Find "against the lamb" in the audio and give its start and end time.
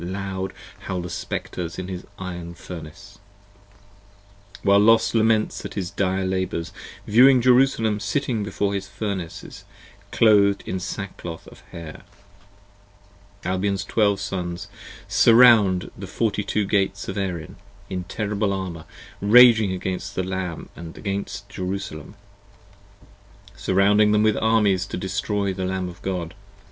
19.71-20.69